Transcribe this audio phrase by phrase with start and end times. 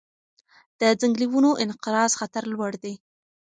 [0.79, 2.93] د ځنګلي ونو انقراض خطر لوړ دی.